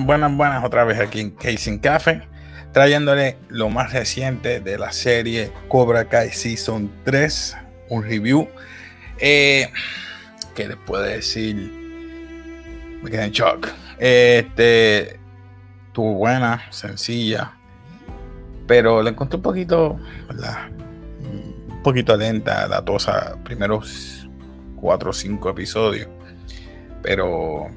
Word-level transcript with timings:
Buenas, 0.00 0.36
buenas, 0.36 0.64
otra 0.64 0.82
vez 0.82 0.98
aquí 0.98 1.20
en 1.20 1.30
Casing 1.30 1.78
Café, 1.78 2.22
trayéndole 2.72 3.38
lo 3.48 3.70
más 3.70 3.92
reciente 3.92 4.58
de 4.58 4.76
la 4.76 4.90
serie 4.90 5.52
Cobra 5.68 6.08
Kai 6.08 6.32
Season 6.32 6.90
3, 7.04 7.56
un 7.90 8.02
review. 8.02 8.48
Eh, 9.18 9.70
que 10.56 10.66
después 10.66 11.04
de 11.04 11.14
decir, 11.14 11.54
me 13.02 13.08
quedé 13.08 13.26
en 13.26 13.30
shock. 13.30 13.68
Este, 13.98 15.20
estuvo 15.86 16.14
buena, 16.14 16.60
sencilla, 16.70 17.52
pero 18.66 19.00
la 19.00 19.10
encontré 19.10 19.36
un 19.36 19.42
poquito, 19.42 20.00
un 21.20 21.82
poquito 21.84 22.16
lenta, 22.16 22.66
datosa, 22.66 23.36
primeros 23.44 24.28
4 24.80 25.10
o 25.10 25.12
5 25.12 25.50
episodios, 25.50 26.08
pero 27.00 27.70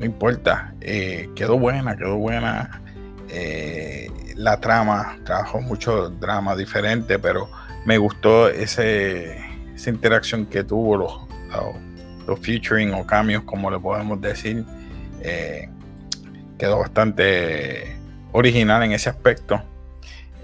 no 0.00 0.06
importa, 0.06 0.72
eh, 0.80 1.28
quedó 1.36 1.58
buena, 1.58 1.94
quedó 1.94 2.16
buena. 2.16 2.80
Eh, 3.28 4.10
la 4.34 4.58
trama, 4.58 5.18
trabajó 5.26 5.60
mucho 5.60 6.08
drama 6.08 6.56
diferente, 6.56 7.18
pero 7.18 7.50
me 7.84 7.98
gustó 7.98 8.48
ese, 8.48 9.36
esa 9.74 9.90
interacción 9.90 10.46
que 10.46 10.64
tuvo 10.64 10.96
los, 10.96 11.12
los, 12.26 12.40
featuring 12.40 12.94
o 12.94 13.06
cambios, 13.06 13.42
como 13.42 13.70
le 13.70 13.78
podemos 13.78 14.18
decir. 14.22 14.64
Eh, 15.20 15.68
quedó 16.58 16.78
bastante 16.78 17.94
original 18.32 18.82
en 18.82 18.92
ese 18.92 19.10
aspecto. 19.10 19.62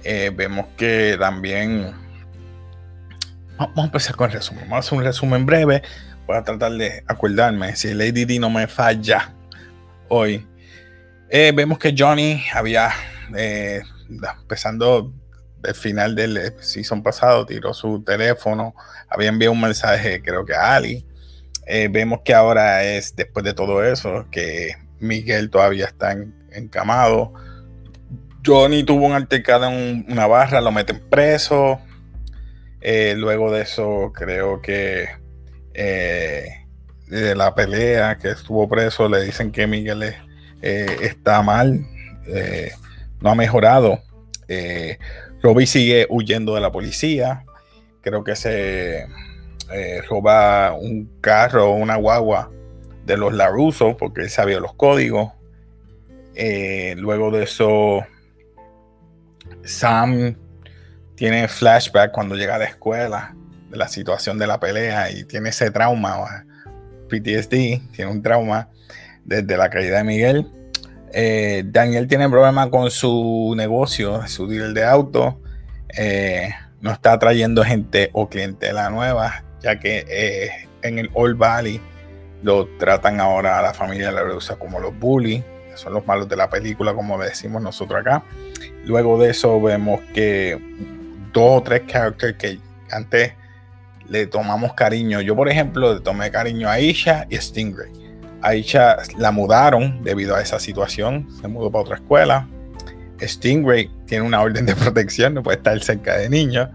vemos 0.05 0.67
que 0.77 1.17
también. 1.19 1.95
Vamos 3.57 3.79
a 3.79 3.85
empezar 3.85 4.17
con 4.17 4.29
el 4.29 4.37
resumen. 4.37 4.65
Vamos 4.65 4.77
a 4.77 4.79
hacer 4.81 4.99
un 4.99 5.05
resumen 5.05 5.47
breve. 5.47 5.83
Voy 6.27 6.37
a 6.37 6.43
tratar 6.43 6.73
de 6.73 7.03
acordarme. 7.07 7.75
Si 7.75 7.95
Lady 7.95 8.27
D 8.27 8.39
no 8.39 8.51
me 8.51 8.67
falla, 8.67 9.33
hoy. 10.09 10.47
Eh, 11.29 11.53
vemos 11.55 11.79
que 11.79 11.95
Johnny 11.97 12.43
había, 12.53 12.91
eh, 13.37 13.83
empezando 14.09 15.13
el 15.65 15.75
final 15.75 16.15
del 16.15 16.55
season 16.61 17.03
pasado, 17.03 17.45
tiró 17.45 17.75
su 17.75 18.03
teléfono, 18.03 18.75
había 19.09 19.29
enviado 19.29 19.53
un 19.53 19.61
mensaje, 19.61 20.23
creo 20.23 20.45
que 20.45 20.55
a 20.55 20.77
Ali. 20.77 21.05
Eh, 21.67 21.89
vemos 21.91 22.21
que 22.25 22.33
ahora 22.33 22.85
es, 22.85 23.17
después 23.17 23.45
de 23.45 23.55
todo 23.55 23.85
eso, 23.85 24.27
que 24.31 24.77
Miguel 25.01 25.51
todavía 25.51 25.87
está 25.87 26.17
encamado. 26.53 27.33
Johnny 28.45 28.85
tuvo 28.85 29.07
un 29.07 29.13
altercado 29.13 29.69
en 29.69 30.07
una 30.09 30.29
barra, 30.29 30.61
lo 30.61 30.71
meten 30.71 31.01
preso. 31.11 31.81
luego 33.17 33.51
de 33.51 33.63
eso, 33.63 34.13
creo 34.15 34.63
que 34.63 35.09
de 37.09 37.35
la 37.35 37.55
pelea 37.55 38.17
que 38.17 38.31
estuvo 38.31 38.69
preso, 38.69 39.09
le 39.09 39.23
dicen 39.23 39.53
que 39.53 39.67
Miguel 39.67 40.15
eh, 40.63 40.97
está 41.03 41.43
mal, 41.43 41.87
eh, 42.27 42.73
no 43.21 43.31
ha 43.31 43.35
mejorado. 43.35 44.01
Eh, 44.49 44.99
sigue 45.67 46.07
huyendo 46.11 46.57
de 46.57 46.61
la 46.61 46.73
policía. 46.73 47.45
Creo 48.01 48.25
que 48.25 48.35
se 48.35 49.07
roba 50.09 50.73
un 50.73 51.09
carro 51.21 51.71
o 51.71 51.75
una 51.75 51.97
guagua 51.97 52.51
de 53.05 53.17
los 53.17 53.33
Laruso 53.33 53.97
porque 53.97 54.23
él 54.23 54.31
sabía 54.31 54.59
los 54.59 54.75
códigos. 54.75 55.33
luego 56.97 57.31
de 57.31 57.45
eso, 57.45 58.05
Sam 59.63 60.37
tiene 61.15 61.47
flashback 61.47 62.11
cuando 62.11 62.35
llega 62.35 62.57
a 62.57 62.59
la 62.59 62.65
escuela 62.65 63.37
de 63.71 63.77
la 63.77 63.87
situación 63.87 64.39
de 64.39 64.49
la 64.49 64.59
pelea 64.59 65.13
y 65.13 65.25
tiene 65.25 65.51
ese 65.51 65.71
trauma 65.71 66.46
PTSD, 67.07 67.93
tiene 67.93 68.11
un 68.11 68.23
trauma 68.23 68.69
desde 69.25 69.57
la 69.57 69.71
caída 69.71 69.99
de 69.99 70.05
Miguel. 70.05 70.47
Eh, 71.13 71.65
Daniel 71.67 72.09
tiene 72.09 72.29
problemas 72.29 72.69
con 72.69 72.91
su 72.91 73.55
negocio, 73.57 74.27
su 74.27 74.47
dealer 74.47 74.73
de 74.73 74.85
auto. 74.85 75.41
Eh, 75.97 76.51
no 76.81 76.93
está 76.93 77.19
trayendo 77.19 77.65
gente 77.65 78.11
o 78.13 78.29
clientela 78.29 78.91
nueva, 78.91 79.45
ya 79.61 79.79
que 79.79 80.05
eh, 80.09 80.51
en 80.83 80.99
el 80.99 81.11
Old 81.15 81.39
Valley 81.39 81.81
lo 82.43 82.69
tratan 82.79 83.21
ahora 83.21 83.59
a 83.59 83.63
la 83.63 83.75
familia 83.75 84.09
de 84.09 84.13
la 84.13 84.23
Rosa 84.23 84.57
como 84.57 84.79
los 84.79 84.97
bullies, 84.99 85.43
son 85.75 85.93
los 85.93 86.07
malos 86.07 86.29
de 86.29 86.37
la 86.37 86.49
película, 86.49 86.95
como 86.95 87.19
decimos 87.19 87.63
nosotros 87.63 88.01
acá. 88.01 88.23
Luego 88.85 89.19
de 89.19 89.31
eso 89.31 89.61
vemos 89.61 90.01
que 90.15 90.59
dos 91.33 91.61
o 91.61 91.63
tres 91.63 91.83
characters 91.87 92.37
que 92.37 92.59
antes 92.91 93.33
le 94.09 94.27
tomamos 94.27 94.75
cariño. 94.75 95.21
Yo, 95.21 95.35
por 95.37 95.49
ejemplo, 95.49 95.95
le 95.95 96.01
tomé 96.01 96.31
cariño 96.31 96.69
a 96.69 96.73
Aisha 96.73 97.27
y 97.29 97.37
Stingray. 97.37 97.91
Aisha 98.43 98.99
la 99.19 99.33
mudaron 99.33 100.03
debido 100.03 100.37
a 100.37 100.41
esa 100.41 100.61
situación, 100.61 101.27
se 101.41 101.49
mudó 101.49 101.71
para 101.71 101.83
otra 101.83 101.97
escuela. 101.97 102.49
Stingray 103.21 103.91
tiene 104.07 104.25
una 104.25 104.41
orden 104.41 104.67
de 104.67 104.77
protección, 104.77 105.35
no 105.35 105.43
puede 105.43 105.59
estar 105.59 105.81
cerca 105.83 106.17
de 106.17 106.29
niños. 106.29 106.69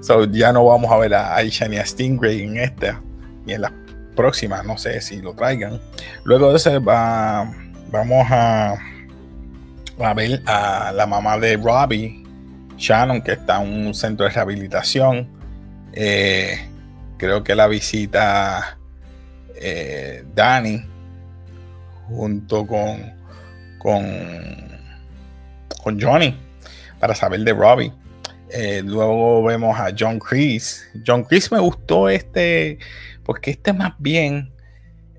So, 0.00 0.24
ya 0.26 0.52
no 0.52 0.64
vamos 0.64 0.90
a 0.90 0.96
ver 0.96 1.14
a 1.14 1.34
Aisha 1.34 1.68
ni 1.68 1.76
a 1.76 1.84
Stingray 1.84 2.42
en 2.42 2.56
esta, 2.56 3.00
ni 3.44 3.54
en 3.54 3.62
la 3.62 3.72
próxima, 4.14 4.62
no 4.62 4.78
sé 4.78 5.00
si 5.00 5.20
lo 5.20 5.34
traigan. 5.34 5.80
Luego 6.24 6.50
de 6.50 6.56
eso 6.56 6.82
va, 6.82 7.52
vamos 7.90 8.26
a, 8.30 8.74
a 9.98 10.14
ver 10.14 10.40
a 10.46 10.92
la 10.92 11.06
mamá 11.06 11.36
de 11.38 11.56
Robbie, 11.56 12.24
Shannon, 12.76 13.20
que 13.22 13.32
está 13.32 13.62
en 13.62 13.86
un 13.86 13.94
centro 13.94 14.24
de 14.24 14.30
rehabilitación. 14.30 15.28
Eh, 15.92 16.67
creo 17.18 17.44
que 17.44 17.54
la 17.54 17.66
visita 17.66 18.78
eh, 19.56 20.24
Dani 20.34 20.84
junto 22.06 22.66
con, 22.66 23.12
con, 23.78 24.04
con 25.82 26.00
Johnny 26.00 26.34
para 26.98 27.14
saber 27.14 27.40
de 27.40 27.52
Robbie. 27.52 27.92
Eh, 28.50 28.82
luego 28.84 29.42
vemos 29.44 29.78
a 29.78 29.90
John 29.96 30.18
Chris. 30.18 30.88
John 31.06 31.24
Chris 31.24 31.52
me 31.52 31.58
gustó 31.58 32.08
este, 32.08 32.78
porque 33.24 33.50
este 33.50 33.72
más 33.72 33.92
bien, 33.98 34.52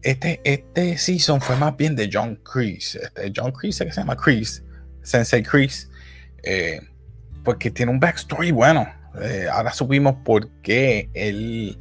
este, 0.01 0.41
este 0.43 0.97
season 0.97 1.39
fue 1.39 1.55
más 1.57 1.75
bien 1.77 1.95
de 1.95 2.09
John 2.11 2.39
Chris. 2.43 2.95
Este, 2.95 3.31
John 3.35 3.51
Chris, 3.51 3.77
que 3.79 3.91
se 3.91 4.01
llama 4.01 4.15
Chris, 4.15 4.63
Sensei 5.03 5.43
Chris, 5.43 5.89
eh, 6.43 6.81
porque 7.43 7.69
tiene 7.69 7.91
un 7.91 7.99
backstory 7.99 8.51
bueno. 8.51 8.98
Eh, 9.21 9.47
ahora 9.51 9.71
supimos 9.73 10.15
por 10.23 10.49
qué 10.61 11.09
él 11.13 11.77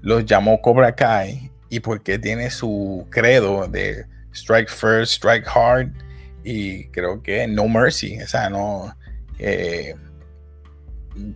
los 0.00 0.24
llamó 0.24 0.60
Cobra 0.60 0.94
Kai 0.94 1.50
y 1.68 1.80
por 1.80 2.02
qué 2.02 2.18
tiene 2.18 2.50
su 2.50 3.06
credo 3.10 3.68
de 3.68 4.04
strike 4.32 4.68
first, 4.68 5.14
strike 5.14 5.46
hard 5.46 5.90
y 6.44 6.88
creo 6.88 7.22
que 7.22 7.46
no 7.46 7.68
mercy, 7.68 8.20
o 8.20 8.26
sea, 8.26 8.50
no 8.50 8.96
eh, 9.38 9.94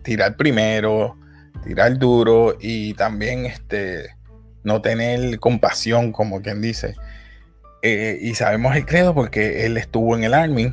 tirar 0.03 0.37
primero, 0.37 1.17
tirar 1.63 1.97
duro 1.97 2.57
y 2.59 2.93
también 2.93 3.45
este 3.45 4.15
no 4.63 4.81
tener 4.81 5.39
compasión, 5.39 6.11
como 6.11 6.41
quien 6.41 6.61
dice. 6.61 6.95
Eh, 7.81 8.19
y 8.21 8.35
sabemos 8.35 8.75
el 8.75 8.85
credo 8.85 9.15
porque 9.15 9.65
él 9.65 9.75
estuvo 9.77 10.15
en 10.15 10.23
el 10.23 10.35
Army 10.35 10.71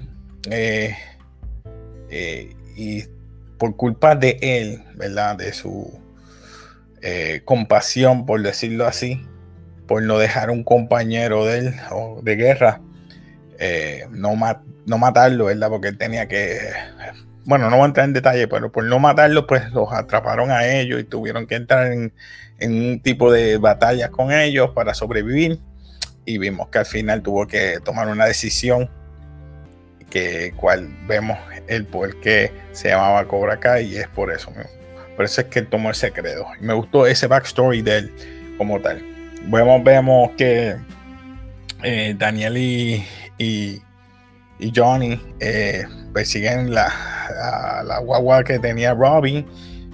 y 2.76 3.04
por 3.58 3.76
culpa 3.76 4.14
de 4.14 4.38
él, 4.40 4.84
¿verdad? 4.94 5.36
De 5.36 5.52
su 5.52 6.00
eh, 7.02 7.42
compasión, 7.44 8.26
por 8.26 8.42
decirlo 8.42 8.86
así, 8.86 9.26
por 9.86 10.02
no 10.02 10.18
dejar 10.18 10.50
un 10.50 10.64
compañero 10.64 11.44
de 11.44 11.58
él 11.58 11.74
o 11.90 12.20
de 12.22 12.36
guerra, 12.36 12.80
eh, 13.58 14.06
no, 14.10 14.34
no 14.86 14.98
matarlo, 14.98 15.46
¿verdad? 15.46 15.68
Porque 15.68 15.88
él 15.88 15.98
tenía 15.98 16.28
que, 16.28 16.58
bueno, 17.44 17.70
no 17.70 17.76
voy 17.76 17.84
a 17.84 17.86
entrar 17.88 18.06
en 18.06 18.12
detalle, 18.12 18.48
pero 18.48 18.70
por 18.70 18.84
no 18.84 18.98
matarlo, 18.98 19.46
pues 19.46 19.70
los 19.72 19.92
atraparon 19.92 20.50
a 20.50 20.66
ellos 20.66 21.00
y 21.00 21.04
tuvieron 21.04 21.46
que 21.46 21.56
entrar 21.56 21.92
en, 21.92 22.12
en 22.58 22.72
un 22.72 23.00
tipo 23.00 23.32
de 23.32 23.58
batallas 23.58 24.10
con 24.10 24.32
ellos 24.32 24.70
para 24.74 24.94
sobrevivir. 24.94 25.58
Y 26.24 26.38
vimos 26.38 26.68
que 26.68 26.78
al 26.78 26.86
final 26.86 27.22
tuvo 27.22 27.46
que 27.46 27.78
tomar 27.82 28.08
una 28.08 28.26
decisión 28.26 28.90
que 30.10 30.52
cual 30.56 30.88
vemos 31.06 31.38
el 31.66 31.84
por 31.84 32.18
qué 32.20 32.52
se 32.72 32.88
llamaba 32.88 33.26
Cobra 33.26 33.58
Kai 33.58 33.86
y 33.86 33.96
es 33.96 34.08
por 34.08 34.32
eso 34.32 34.52
Por 35.16 35.24
eso 35.24 35.40
es 35.40 35.46
que 35.48 35.62
tomó 35.62 35.90
ese 35.90 36.12
credo. 36.12 36.46
Y 36.60 36.64
me 36.64 36.74
gustó 36.74 37.06
ese 37.06 37.26
backstory 37.26 37.82
de 37.82 37.98
él 37.98 38.14
como 38.56 38.80
tal. 38.80 39.02
Vemos, 39.44 39.84
vemos 39.84 40.30
que 40.36 40.76
eh, 41.82 42.14
Daniel 42.18 42.56
y, 42.56 43.04
y, 43.38 43.82
Johnny 44.74 45.20
eh, 45.38 45.84
persiguen 46.12 46.74
la, 46.74 46.92
la, 47.84 47.98
guagua 48.00 48.42
que 48.42 48.58
tenía 48.58 48.94
Robbie. 48.94 49.46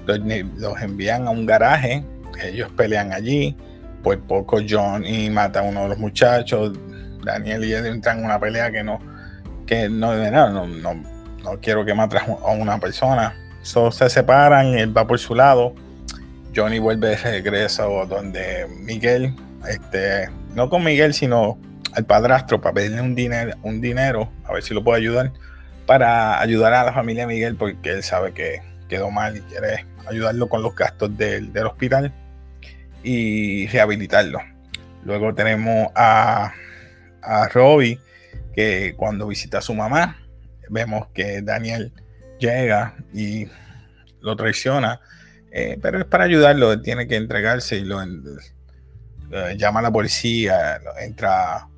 Los, 0.06 0.20
los, 0.56 0.80
envían 0.80 1.26
a 1.26 1.30
un 1.30 1.46
garaje. 1.46 2.04
Ellos 2.42 2.70
pelean 2.76 3.12
allí. 3.12 3.56
Por 4.02 4.20
poco 4.20 4.58
Johnny 4.66 5.30
mata 5.30 5.60
a 5.60 5.62
uno 5.62 5.82
de 5.82 5.88
los 5.90 5.98
muchachos. 5.98 6.72
Daniel 7.24 7.64
y 7.64 7.72
él 7.72 7.86
entran 7.86 8.18
en 8.18 8.24
una 8.26 8.38
pelea 8.38 8.70
que 8.70 8.82
no 8.82 9.13
que 9.66 9.88
no, 9.88 10.14
no, 10.14 10.66
no, 10.66 10.94
no 11.42 11.60
quiero 11.60 11.84
que 11.84 11.92
a 11.92 12.50
una 12.50 12.78
persona. 12.78 13.34
So, 13.62 13.90
se 13.90 14.10
separan, 14.10 14.74
él 14.78 14.96
va 14.96 15.06
por 15.06 15.18
su 15.18 15.34
lado. 15.34 15.74
Johnny 16.54 16.78
vuelve 16.78 17.08
de 17.08 17.16
regreso 17.16 18.06
donde 18.06 18.66
Miguel, 18.80 19.34
este, 19.68 20.28
no 20.54 20.68
con 20.68 20.84
Miguel, 20.84 21.14
sino 21.14 21.58
al 21.92 22.04
padrastro 22.04 22.60
para 22.60 22.74
pedirle 22.74 23.00
un 23.00 23.14
dinero, 23.14 23.56
un 23.62 23.80
dinero, 23.80 24.30
a 24.44 24.52
ver 24.52 24.62
si 24.62 24.74
lo 24.74 24.84
puede 24.84 25.00
ayudar, 25.00 25.32
para 25.86 26.40
ayudar 26.40 26.74
a 26.74 26.84
la 26.84 26.92
familia 26.92 27.26
Miguel, 27.26 27.56
porque 27.56 27.90
él 27.90 28.02
sabe 28.02 28.32
que 28.32 28.62
quedó 28.88 29.10
mal 29.10 29.36
y 29.36 29.40
quiere 29.40 29.86
ayudarlo 30.06 30.48
con 30.48 30.62
los 30.62 30.74
gastos 30.74 31.16
del, 31.16 31.52
del 31.52 31.66
hospital 31.66 32.12
y 33.02 33.66
rehabilitarlo. 33.68 34.40
Luego 35.04 35.34
tenemos 35.34 35.88
a, 35.94 36.52
a 37.22 37.48
Robbie, 37.48 37.98
que 38.54 38.94
cuando 38.96 39.26
visita 39.26 39.58
a 39.58 39.62
su 39.62 39.74
mamá, 39.74 40.18
vemos 40.68 41.08
que 41.12 41.42
Daniel 41.42 41.92
llega 42.38 42.96
y 43.12 43.46
lo 44.20 44.36
traiciona, 44.36 45.00
eh, 45.52 45.78
pero 45.80 45.98
es 45.98 46.04
para 46.04 46.24
ayudarlo, 46.24 46.80
tiene 46.80 47.06
que 47.06 47.16
entregarse 47.16 47.76
y 47.76 47.84
lo, 47.84 48.00
llama 49.56 49.80
a 49.80 49.82
la 49.82 49.92
policía, 49.92 50.80
entra 51.00 51.68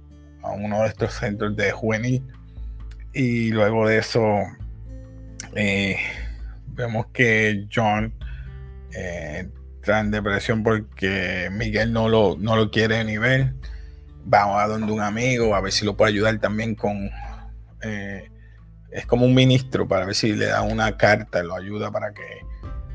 a 0.43 0.51
uno 0.53 0.83
de 0.83 0.89
estos 0.89 1.15
centros 1.15 1.57
de 1.57 1.73
juvenil 1.73 2.23
y 3.13 3.51
luego 3.51 3.89
de 3.89 3.99
eso 3.99 4.23
eh, 5.55 5.97
vemos 6.69 7.07
que 7.13 7.67
John 7.75 8.13
eh, 8.93 9.49
entra 9.77 10.01
en 10.01 10.11
depresión 10.11 10.63
porque 10.63 11.49
Miguel 11.53 11.93
no 11.93 12.09
lo, 12.09 12.37
no 12.39 12.57
lo 12.57 12.71
quiere 12.71 13.03
ni 13.05 13.19
ver. 13.19 13.55
Va 14.33 14.63
a 14.63 14.69
donde 14.69 14.93
un 14.93 15.01
amigo 15.01 15.55
a 15.55 15.61
ver 15.61 15.73
si 15.73 15.85
lo 15.85 15.97
puede 15.97 16.13
ayudar 16.13 16.39
también 16.39 16.75
con... 16.75 17.11
Eh, 17.83 18.31
es 18.91 19.07
como 19.07 19.27
un 19.27 19.35
ministro 19.35 19.87
para 19.87 20.07
ver 20.07 20.15
si 20.15 20.33
le 20.33 20.47
da 20.47 20.63
una 20.63 20.97
carta, 20.97 21.43
lo 21.43 21.55
ayuda 21.55 21.91
para 21.91 22.13
que 22.13 22.23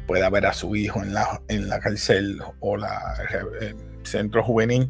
pueda 0.07 0.29
ver 0.29 0.45
a 0.45 0.53
su 0.53 0.75
hijo 0.75 1.01
en 1.01 1.13
la, 1.13 1.41
en 1.47 1.69
la 1.69 1.79
cárcel 1.79 2.41
o 2.59 2.75
la 2.75 3.15
el 3.61 3.75
centro 4.03 4.43
juvenil. 4.43 4.89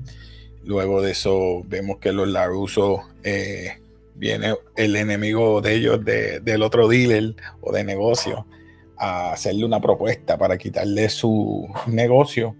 Luego 0.63 1.01
de 1.01 1.11
eso 1.11 1.63
vemos 1.65 1.97
que 1.97 2.11
los 2.11 2.27
Laruso 2.27 3.03
eh, 3.23 3.81
viene 4.15 4.55
el 4.75 4.95
enemigo 4.95 5.61
de 5.61 5.73
ellos 5.75 5.99
del 6.05 6.61
otro 6.61 6.87
dealer 6.87 7.35
o 7.61 7.71
de 7.73 7.83
negocio 7.83 8.45
a 8.97 9.33
hacerle 9.33 9.65
una 9.65 9.81
propuesta 9.81 10.37
para 10.37 10.57
quitarle 10.57 11.09
su 11.09 11.67
negocio 11.87 12.55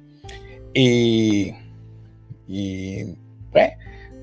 y, 0.74 1.54
y 2.48 3.16
pues, 3.52 3.72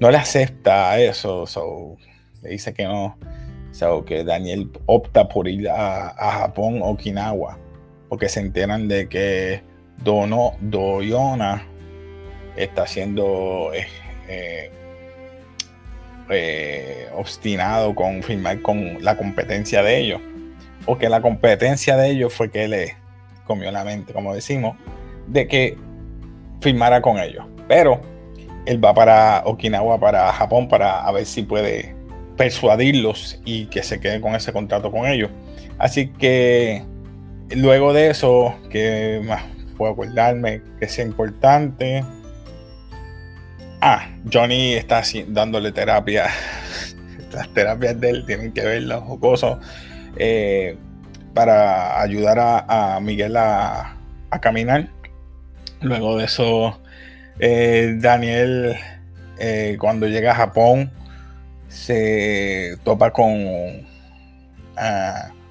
no 0.00 0.10
le 0.10 0.16
acepta 0.16 0.98
eso, 0.98 1.44
le 2.42 2.50
dice 2.50 2.72
que 2.72 2.84
no, 2.84 3.16
que 4.06 4.24
Daniel 4.24 4.70
opta 4.86 5.28
por 5.28 5.48
ir 5.48 5.68
a, 5.68 6.14
Japón, 6.40 6.80
Okinawa, 6.82 7.58
porque 8.08 8.28
se 8.28 8.40
enteran 8.40 8.88
de 8.88 9.08
que 9.08 9.62
Dono, 10.02 10.52
Doyona 10.60 11.64
está 12.56 12.86
siendo 12.86 13.70
eh, 13.72 13.86
eh, 14.28 14.70
eh, 16.30 17.08
obstinado 17.14 17.94
con 17.94 18.22
firmar 18.22 18.60
con 18.62 19.02
la 19.02 19.16
competencia 19.16 19.82
de 19.82 19.98
ellos 19.98 20.20
o 20.86 20.98
que 20.98 21.08
la 21.08 21.20
competencia 21.20 21.96
de 21.96 22.10
ellos 22.10 22.32
fue 22.32 22.50
que 22.50 22.66
le 22.66 22.96
comió 23.46 23.70
la 23.70 23.84
mente, 23.84 24.12
como 24.12 24.34
decimos, 24.34 24.76
de 25.26 25.46
que 25.46 25.76
firmara 26.60 27.00
con 27.00 27.18
ellos. 27.18 27.44
Pero 27.68 28.00
él 28.68 28.84
va 28.84 28.92
para 28.92 29.42
Okinawa, 29.46 29.98
para 29.98 30.30
Japón, 30.30 30.68
para 30.68 31.10
ver 31.10 31.24
si 31.24 31.42
puede 31.42 31.94
persuadirlos 32.36 33.40
y 33.46 33.64
que 33.66 33.82
se 33.82 33.98
quede 33.98 34.20
con 34.20 34.34
ese 34.34 34.52
contrato 34.52 34.90
con 34.90 35.06
ellos. 35.06 35.30
Así 35.78 36.08
que 36.08 36.84
luego 37.50 37.94
de 37.94 38.10
eso, 38.10 38.54
que 38.70 39.22
más 39.24 39.42
puedo 39.78 39.92
acordarme 39.92 40.60
que 40.78 40.86
sea 40.86 41.06
importante. 41.06 42.04
Ah, 43.80 44.06
Johnny 44.30 44.74
está 44.74 45.02
dándole 45.28 45.72
terapia. 45.72 46.26
Las 47.32 47.48
terapias 47.54 47.98
de 47.98 48.10
él 48.10 48.26
tienen 48.26 48.52
que 48.52 48.62
ver 48.62 48.82
los 48.82 49.02
jocosos 49.04 49.58
eh, 50.16 50.76
para 51.32 52.00
ayudar 52.02 52.38
a, 52.40 52.98
Miguel 53.00 53.36
a, 53.36 53.96
caminar. 54.42 54.88
Luego 55.80 56.18
de 56.18 56.24
eso, 56.24 56.80
eh, 57.38 57.96
Daniel, 57.98 58.76
eh, 59.38 59.76
cuando 59.80 60.06
llega 60.06 60.32
a 60.32 60.36
Japón, 60.36 60.90
se 61.68 62.76
topa 62.84 63.12
con 63.12 63.86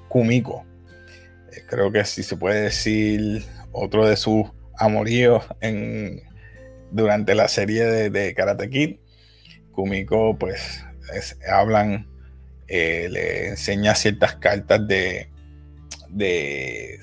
Kumiko. 0.07 0.66
creo 1.68 1.92
que 1.92 2.06
si 2.06 2.24
se 2.24 2.38
puede 2.38 2.62
decir 2.62 3.44
otro 3.72 4.07
de 4.07 4.16
sus 4.16 4.48
amoríos 4.78 5.44
durante 6.92 7.36
la 7.36 7.48
serie 7.48 8.10
de, 8.10 8.33
Karate 8.33 8.69
Kid. 8.69 8.98
Kumiko, 9.72 10.38
pues, 10.38 10.83
hablan 11.51 12.07
eh, 12.68 13.07
le 13.10 13.48
enseña 13.50 13.95
ciertas 13.95 14.36
cartas 14.36 14.86
de, 14.88 15.30
de, 16.10 17.00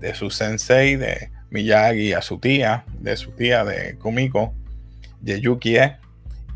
de, 0.00 0.14
su 0.14 0.30
sensei, 0.30 0.96
de 0.96 1.30
Miyagi, 1.52 2.14
a 2.14 2.22
su 2.22 2.38
tía, 2.38 2.84
de 2.98 3.16
su 3.16 3.30
tía, 3.32 3.62
de 3.64 3.96
Kumiko, 3.96 4.54
de 5.20 5.40
Yukie. 5.40 5.96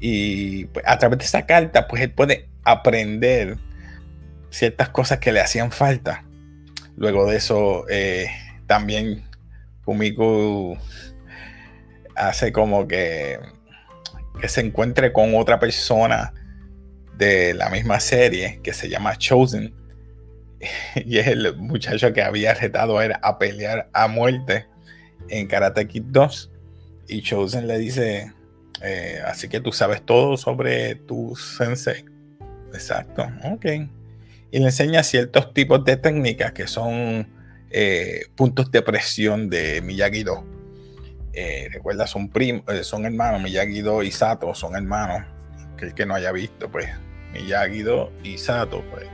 Y 0.00 0.64
pues, 0.66 0.84
a 0.88 0.98
través 0.98 1.18
de 1.18 1.24
esa 1.26 1.44
carta, 1.46 1.86
pues 1.86 2.02
él 2.02 2.10
puede 2.10 2.48
aprender 2.64 3.58
ciertas 4.50 4.88
cosas 4.88 5.18
que 5.18 5.32
le 5.32 5.40
hacían 5.40 5.70
falta. 5.70 6.24
Luego 6.96 7.30
de 7.30 7.36
eso, 7.36 7.84
eh, 7.90 8.30
también 8.66 9.24
Kumiko 9.84 10.78
hace 12.14 12.50
como 12.50 12.88
que, 12.88 13.38
que 14.40 14.48
se 14.48 14.62
encuentre 14.62 15.12
con 15.12 15.34
otra 15.34 15.60
persona 15.60 16.32
de 17.18 17.52
la 17.52 17.68
misma 17.68 18.00
serie 18.00 18.60
que 18.62 18.72
se 18.72 18.88
llama 18.88 19.16
Chosen. 19.16 19.74
Y 21.04 21.18
es 21.18 21.26
el 21.26 21.54
muchacho 21.56 22.14
que 22.14 22.22
había 22.22 22.54
retado 22.54 22.98
a, 22.98 23.04
a 23.04 23.38
pelear 23.38 23.90
a 23.92 24.08
muerte 24.08 24.66
en 25.28 25.46
Karate 25.46 25.86
Kid 25.86 26.04
2. 26.06 26.50
Y 27.08 27.22
Chosen 27.22 27.66
le 27.66 27.78
dice, 27.78 28.32
eh, 28.82 29.20
así 29.24 29.48
que 29.48 29.60
tú 29.60 29.72
sabes 29.72 30.02
todo 30.02 30.36
sobre 30.36 30.94
tu 30.94 31.36
sensei. 31.36 32.04
Exacto, 32.72 33.26
ok. 33.44 33.64
Y 34.50 34.58
le 34.58 34.66
enseña 34.66 35.02
ciertos 35.02 35.52
tipos 35.54 35.84
de 35.84 35.96
técnicas 35.96 36.52
que 36.52 36.66
son 36.66 37.28
eh, 37.70 38.26
puntos 38.34 38.70
de 38.70 38.82
presión 38.82 39.48
de 39.48 39.82
Miyagi-Do. 39.82 40.44
Eh, 41.32 41.68
recuerda, 41.72 42.06
son, 42.06 42.28
primos, 42.28 42.64
son 42.86 43.04
hermanos, 43.04 43.42
Miyagi-Do 43.42 44.02
y 44.02 44.10
Sato 44.10 44.54
son 44.54 44.74
hermanos. 44.74 45.26
Que 45.76 45.86
el 45.86 45.94
que 45.94 46.06
no 46.06 46.14
haya 46.14 46.32
visto, 46.32 46.70
pues 46.70 46.88
Miyagi-Do 47.32 48.12
y 48.22 48.38
Sato 48.38 48.82
pues, 48.90 49.06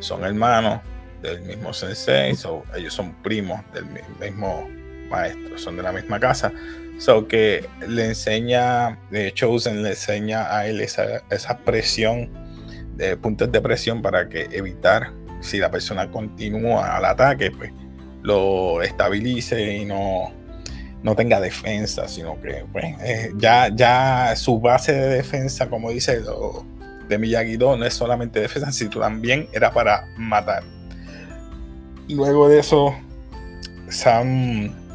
son 0.00 0.24
hermanos 0.24 0.80
del 1.22 1.42
mismo 1.42 1.72
sensei, 1.72 2.34
ellos 2.74 2.94
son 2.94 3.22
primos 3.22 3.60
del 3.72 3.86
mismo 4.20 4.68
maestro, 5.08 5.58
son 5.58 5.76
de 5.76 5.82
la 5.82 5.92
misma 5.92 6.20
casa. 6.20 6.52
So 6.98 7.28
que 7.28 7.68
le 7.86 8.06
enseña, 8.06 8.98
de 9.10 9.32
Chosen 9.32 9.82
le 9.82 9.90
enseña 9.90 10.56
a 10.56 10.66
él 10.66 10.80
esa, 10.80 11.58
presión, 11.64 12.30
de 12.96 13.16
puntos 13.16 13.52
de 13.52 13.60
presión 13.60 14.00
para 14.00 14.28
que 14.28 14.48
evitar, 14.50 15.12
si 15.40 15.58
la 15.58 15.70
persona 15.70 16.10
continúa 16.10 16.96
al 16.96 17.04
ataque, 17.04 17.50
pues 17.50 17.70
lo 18.22 18.80
estabilice 18.82 19.76
y 19.76 19.84
no, 19.84 20.32
no 21.02 21.14
tenga 21.14 21.38
defensa, 21.40 22.08
sino 22.08 22.40
que 22.40 22.64
pues, 22.72 22.84
eh, 23.02 23.30
ya, 23.36 23.68
ya 23.74 24.34
su 24.34 24.58
base 24.58 24.92
de 24.92 25.08
defensa, 25.16 25.68
como 25.68 25.90
dice, 25.90 26.22
de 27.08 27.18
Miyagi-Do 27.18 27.76
no 27.76 27.84
es 27.84 27.94
solamente 27.94 28.40
defensa, 28.40 28.72
sino 28.72 29.00
también 29.00 29.48
era 29.52 29.70
para 29.70 30.06
matar. 30.16 30.64
Luego 32.08 32.48
de 32.48 32.60
eso, 32.60 32.94
Sam 33.88 34.85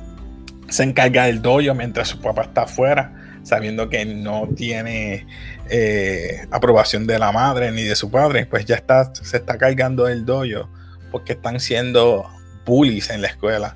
se 0.71 0.83
encarga 0.83 1.25
del 1.25 1.41
dojo 1.41 1.75
mientras 1.75 2.07
su 2.07 2.21
papá 2.21 2.43
está 2.43 2.63
afuera, 2.63 3.39
sabiendo 3.43 3.89
que 3.89 4.05
no 4.05 4.47
tiene 4.55 5.27
eh, 5.69 6.47
aprobación 6.49 7.05
de 7.05 7.19
la 7.19 7.31
madre 7.31 7.71
ni 7.71 7.83
de 7.83 7.95
su 7.95 8.09
padre, 8.09 8.45
pues 8.45 8.65
ya 8.65 8.75
está, 8.75 9.13
se 9.13 9.37
está 9.37 9.57
cargando 9.57 10.07
el 10.07 10.25
dojo 10.25 10.69
porque 11.11 11.33
están 11.33 11.59
siendo 11.59 12.25
bullies 12.65 13.09
en 13.09 13.21
la 13.21 13.27
escuela. 13.27 13.75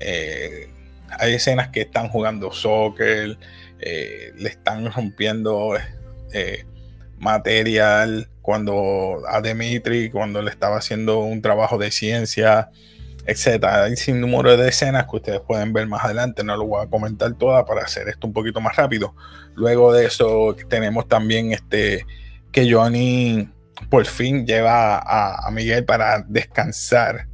Eh, 0.00 0.68
hay 1.18 1.34
escenas 1.34 1.68
que 1.68 1.80
están 1.80 2.08
jugando 2.08 2.52
soccer, 2.52 3.38
eh, 3.80 4.32
le 4.36 4.48
están 4.48 4.92
rompiendo 4.92 5.76
material, 7.18 8.28
cuando 8.42 9.22
a 9.28 9.40
Dimitri, 9.40 10.10
cuando 10.10 10.42
le 10.42 10.50
estaba 10.50 10.76
haciendo 10.76 11.20
un 11.20 11.40
trabajo 11.40 11.78
de 11.78 11.90
ciencia, 11.90 12.70
etcétera. 13.26 13.84
Hay 13.84 13.96
sin 13.96 14.20
número 14.20 14.56
de 14.56 14.68
escenas 14.68 15.06
que 15.06 15.16
ustedes 15.16 15.40
pueden 15.40 15.72
ver 15.72 15.86
más 15.86 16.04
adelante, 16.04 16.44
no 16.44 16.56
lo 16.56 16.66
voy 16.66 16.84
a 16.84 16.88
comentar 16.88 17.32
todas 17.34 17.64
para 17.64 17.82
hacer 17.82 18.08
esto 18.08 18.26
un 18.26 18.32
poquito 18.32 18.60
más 18.60 18.76
rápido. 18.76 19.14
Luego 19.54 19.92
de 19.92 20.06
eso 20.06 20.56
tenemos 20.68 21.08
también 21.08 21.52
este 21.52 22.06
que 22.52 22.72
Johnny 22.72 23.48
por 23.90 24.06
fin 24.06 24.46
lleva 24.46 24.98
a, 24.98 25.46
a 25.46 25.50
Miguel 25.50 25.84
para 25.84 26.24
descansar 26.28 27.26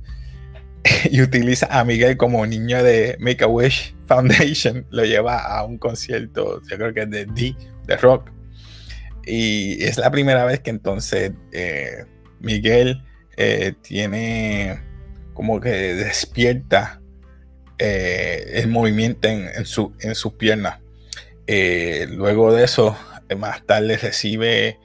y 1.11 1.21
utiliza 1.23 1.67
a 1.71 1.85
Miguel 1.85 2.17
como 2.17 2.45
niño 2.47 2.83
de 2.83 3.17
Make 3.21 3.45
a 3.45 3.47
Wish 3.47 3.95
Foundation, 4.07 4.87
lo 4.91 5.05
lleva 5.05 5.39
a 5.39 5.65
un 5.65 5.79
concierto, 5.79 6.61
yo 6.69 6.77
creo 6.77 6.93
que 6.93 7.03
es 7.03 7.11
de 7.11 7.27
D, 7.27 7.55
de 7.87 7.97
rock, 7.97 8.31
Y 9.25 9.85
es 9.85 9.99
la 9.99 10.11
primera 10.11 10.45
vez 10.45 10.61
que 10.61 10.71
entonces 10.71 11.33
eh, 11.53 12.05
Miguel 12.41 13.05
eh, 13.37 13.75
tiene 13.83 14.81
como 15.41 15.59
que 15.59 15.71
despierta 15.95 17.01
eh, 17.79 18.45
el 18.57 18.69
movimiento 18.69 19.27
en, 19.27 19.65
su, 19.65 19.95
en 20.01 20.15
sus 20.15 20.35
piernas. 20.35 20.81
luego 22.11 22.53
de 22.53 22.65
eso, 22.65 22.95
más 23.39 23.65
tarde 23.65 23.97
recibe 23.97 24.79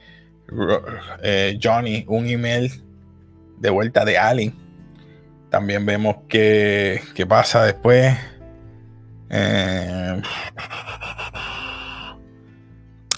Johnny 1.62 2.06
un 2.08 2.26
email 2.26 2.72
de 3.58 3.68
vuelta 3.68 4.06
de 4.06 4.16
Ali. 4.16 4.54
También 5.50 5.84
vemos 5.84 6.16
que, 6.26 7.02
pasa 7.28 7.66
después. 7.66 8.16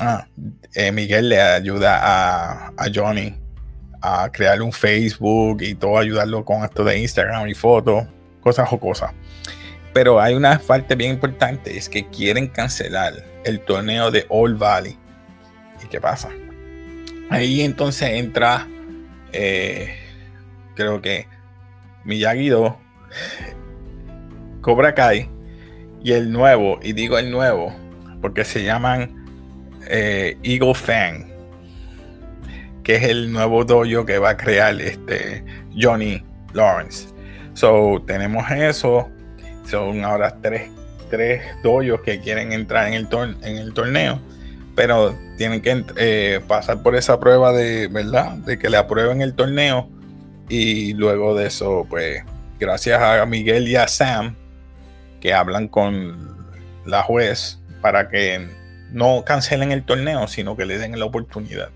Ah, 0.01 0.27
eh, 0.75 0.91
Miguel 0.91 1.29
le 1.29 1.41
ayuda 1.41 2.01
a, 2.03 2.73
Johnny 2.93 3.37
a 4.01 4.31
crear 4.31 4.63
un 4.63 4.73
Facebook 4.73 5.63
y 5.63 5.75
todo, 5.75 5.99
ayudarlo 5.99 6.45
con 6.45 6.65
esto 6.65 6.85
de 6.85 6.99
Instagram 6.99 7.49
y 7.49 7.55
fotos, 7.55 8.07
cosas 8.41 8.69
o 8.73 8.79
cosas. 8.79 9.13
Pero 9.93 10.21
hay 10.21 10.35
una 10.35 10.59
parte 10.59 10.95
bien 10.95 11.13
importante, 11.13 11.77
es 11.77 11.89
que 11.89 12.07
quieren 12.09 12.49
cancelar 12.49 13.15
el 13.45 13.61
torneo 13.61 14.11
de 14.11 14.27
All 14.29 14.55
Valley. 14.55 14.97
¿Y 15.83 15.87
qué 15.89 16.01
pasa? 16.01 16.29
Ahí 17.31 17.63
entonces 17.63 18.11
entra, 18.11 18.67
eh, 19.33 19.97
creo 20.75 21.01
que 21.01 21.27
Miyagi-Do, 22.05 22.79
Cobra 24.61 24.95
Kai 24.95 25.29
y 26.03 26.13
el 26.13 26.31
nuevo, 26.31 26.79
y 26.83 26.93
digo 26.93 27.19
el 27.19 27.31
nuevo, 27.31 27.75
porque 28.21 28.45
se 28.45 28.65
llaman 28.65 29.27
eh, 29.89 30.37
Eagle 30.43 30.75
Fang, 30.75 31.28
que 32.89 32.95
es 32.95 33.03
el 33.03 33.31
nuevo 33.31 33.67
dojo 33.67 34.07
que 34.07 34.19
va 34.19 34.31
a 34.31 34.37
crear 34.39 34.81
este 34.81 35.45
Johnny 35.79 36.25
Lawrence. 36.55 37.09
So, 37.53 38.03
tenemos 38.07 38.51
eso. 38.51 39.11
Son 39.67 40.03
ahora 40.07 40.39
tres, 40.41 40.71
tres 41.11 41.43
dojos 41.63 42.01
que 42.03 42.19
quieren 42.19 42.51
entrar 42.55 42.89
en 42.89 42.95
el, 42.95 43.09
en 43.43 43.59
el 43.59 43.75
torneo, 43.75 44.19
pero 44.75 45.15
tienen 45.37 45.61
que 45.61 45.85
eh, 45.99 46.41
pasar 46.49 46.83
por 46.83 46.97
esa 46.97 47.21
prueba 47.21 47.53
de 47.53 47.89
verdad, 47.89 48.39
de 48.39 48.59
que 48.59 48.71
le 48.71 48.79
aprueben 48.79 49.21
el 49.21 49.35
torneo. 49.35 49.91
Y 50.49 50.95
luego 50.95 51.35
de 51.35 51.49
eso, 51.49 51.87
pues, 51.91 52.23
gracias 52.59 53.03
a 53.03 53.27
Miguel 53.27 53.69
y 53.69 53.77
a 53.77 53.87
Sam, 53.87 54.35
que 55.21 55.35
hablan 55.35 55.69
con 55.69 56.35
la 56.87 57.03
juez 57.03 57.59
para 57.83 58.09
que 58.09 58.49
no 58.93 59.25
cancelen 59.27 59.73
el 59.73 59.85
torneo, 59.85 60.27
sino 60.27 60.57
que 60.57 60.65
le 60.65 60.79
den 60.79 60.99
la 60.99 61.05
oportunidad. 61.05 61.69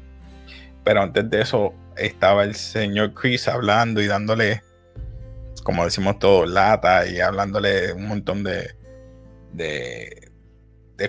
Pero 0.85 1.03
antes 1.03 1.29
de 1.31 1.41
eso 1.41 1.75
estaba 1.97 2.45
el 2.45 2.55
señor 2.55 3.15
Chris 3.15 3.49
hablando 3.49 4.01
y 4.01 4.07
dándole, 4.07 4.63
como 5.63 5.85
decimos 5.85 6.19
todos, 6.19 6.51
lata 6.51 7.07
y 7.07 7.21
hablándole 7.21 7.93
un 7.93 8.07
montón 8.07 8.43
de, 8.43 8.75
de, 9.53 10.29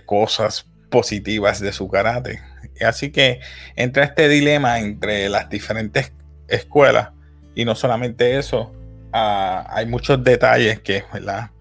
cosas 0.06 0.68
positivas 0.89 1.60
de 1.60 1.72
su 1.72 1.88
karate. 1.88 2.42
Así 2.86 3.12
que 3.12 3.39
entra 3.75 4.03
este 4.03 4.27
dilema 4.27 4.80
entre 4.80 5.30
las 5.30 5.50
diferentes 5.50 6.12
escuelas 6.48 7.12
y 7.56 7.63
no 7.63 7.75
solamente 7.75 8.38
eso, 8.38 8.74
ah, 9.12 9.68
hay 9.70 9.86
muchos 9.86 10.24
detalles 10.24 10.80
que, 10.80 11.03
¿verdad? 11.13 11.51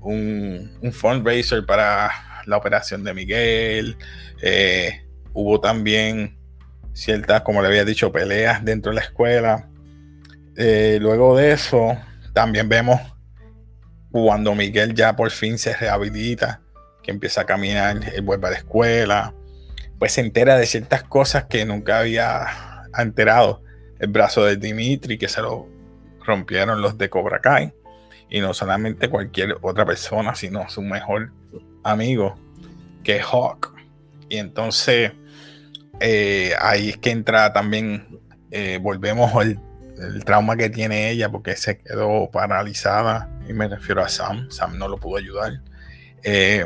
Un, 0.00 0.76
un 0.82 0.92
fundraiser 0.92 1.64
para 1.64 2.10
la 2.46 2.56
operación 2.56 3.04
de 3.04 3.14
Miguel. 3.14 3.96
Eh, 4.42 5.04
hubo 5.32 5.60
también 5.60 6.35
ciertas, 6.96 7.42
como 7.42 7.60
le 7.60 7.68
había 7.68 7.84
dicho, 7.84 8.10
peleas 8.10 8.64
dentro 8.64 8.90
de 8.90 8.96
la 8.96 9.02
escuela. 9.02 9.68
Eh, 10.56 10.98
luego 11.00 11.36
de 11.36 11.52
eso, 11.52 11.96
también 12.32 12.68
vemos 12.68 13.00
cuando 14.10 14.54
Miguel 14.54 14.94
ya 14.94 15.14
por 15.14 15.30
fin 15.30 15.58
se 15.58 15.76
rehabilita, 15.76 16.62
que 17.02 17.10
empieza 17.10 17.42
a 17.42 17.44
caminar, 17.44 18.00
él 18.14 18.22
vuelve 18.22 18.48
a 18.48 18.50
la 18.52 18.56
escuela, 18.56 19.34
pues 19.98 20.12
se 20.12 20.22
entera 20.22 20.56
de 20.56 20.64
ciertas 20.64 21.02
cosas 21.02 21.44
que 21.44 21.64
nunca 21.66 21.98
había 21.98 22.46
enterado. 22.96 23.62
El 23.98 24.08
brazo 24.08 24.44
de 24.44 24.56
Dimitri, 24.56 25.18
que 25.18 25.28
se 25.28 25.42
lo 25.42 25.68
rompieron 26.24 26.80
los 26.80 26.96
de 26.96 27.10
Cobra 27.10 27.40
Kai. 27.40 27.72
Y 28.28 28.40
no 28.40 28.54
solamente 28.54 29.08
cualquier 29.08 29.56
otra 29.60 29.84
persona, 29.84 30.34
sino 30.34 30.68
su 30.68 30.82
mejor 30.82 31.30
amigo, 31.84 32.36
que 33.04 33.16
es 33.16 33.24
Hawk. 33.24 33.74
Y 34.28 34.38
entonces 34.38 35.12
eh, 36.00 36.54
ahí 36.60 36.90
es 36.90 36.96
que 36.98 37.10
entra 37.10 37.52
también, 37.52 38.20
eh, 38.50 38.78
volvemos 38.80 39.34
al 39.34 39.60
el 39.98 40.24
trauma 40.24 40.56
que 40.56 40.68
tiene 40.70 41.10
ella 41.10 41.30
porque 41.30 41.56
se 41.56 41.78
quedó 41.78 42.30
paralizada. 42.30 43.28
Y 43.48 43.52
me 43.52 43.68
refiero 43.68 44.02
a 44.02 44.08
Sam. 44.08 44.50
Sam 44.50 44.78
no 44.78 44.88
lo 44.88 44.98
pudo 44.98 45.16
ayudar. 45.16 45.60
Eh, 46.22 46.64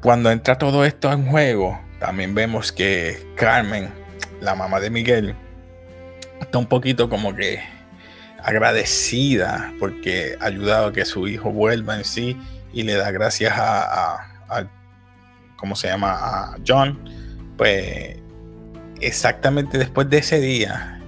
cuando 0.00 0.30
entra 0.30 0.56
todo 0.56 0.84
esto 0.84 1.12
en 1.12 1.26
juego, 1.26 1.80
también 1.98 2.34
vemos 2.34 2.72
que 2.72 3.26
Carmen, 3.36 3.90
la 4.40 4.54
mamá 4.54 4.80
de 4.80 4.90
Miguel, 4.90 5.34
está 6.40 6.58
un 6.58 6.66
poquito 6.66 7.08
como 7.08 7.34
que 7.34 7.60
agradecida 8.42 9.74
porque 9.78 10.36
ha 10.40 10.46
ayudado 10.46 10.86
a 10.86 10.92
que 10.92 11.04
su 11.04 11.28
hijo 11.28 11.50
vuelva 11.50 11.96
en 11.96 12.04
sí 12.04 12.40
y 12.72 12.84
le 12.84 12.94
da 12.94 13.10
gracias 13.10 13.52
a, 13.58 14.14
a, 14.48 14.70
¿cómo 15.60 15.76
se 15.76 15.88
llama? 15.88 16.12
A 16.12 16.56
John, 16.66 16.98
pues 17.56 18.16
exactamente 19.00 19.78
después 19.78 20.08
de 20.10 20.18
ese 20.18 20.40
día 20.40 21.00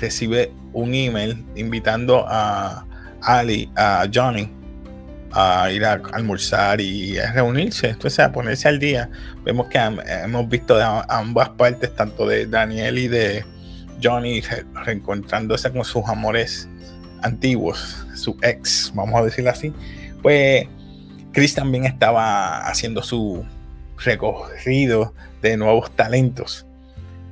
recibe 0.00 0.52
un 0.72 0.94
email 0.94 1.44
invitando 1.56 2.24
a 2.28 2.86
Ali, 3.22 3.70
a 3.74 4.06
Johnny, 4.12 4.50
a 5.32 5.70
ir 5.70 5.84
a 5.84 6.00
almorzar 6.12 6.80
y 6.80 7.18
a 7.18 7.32
reunirse, 7.32 7.88
entonces 7.88 8.20
a 8.20 8.30
ponerse 8.30 8.68
al 8.68 8.78
día. 8.78 9.10
Vemos 9.44 9.68
que 9.68 9.78
hemos 9.78 10.48
visto 10.48 10.76
de 10.76 10.84
ambas 11.08 11.48
partes, 11.50 11.94
tanto 11.96 12.26
de 12.26 12.46
Daniel 12.46 12.98
y 12.98 13.08
de 13.08 13.44
Johnny, 14.02 14.42
reencontrándose 14.84 15.72
con 15.72 15.84
sus 15.84 16.06
amores 16.06 16.68
antiguos, 17.22 18.06
su 18.14 18.36
ex, 18.42 18.92
vamos 18.94 19.18
a 19.20 19.24
decirlo 19.24 19.50
así. 19.50 19.72
Pues 20.22 20.66
Chris 21.32 21.54
también 21.54 21.84
estaba 21.84 22.58
haciendo 22.68 23.02
su 23.02 23.44
recorrido 24.04 25.14
de 25.42 25.56
nuevos 25.56 25.94
talentos, 25.94 26.66